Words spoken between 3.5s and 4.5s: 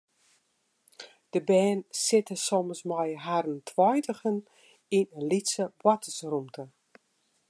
tweintigen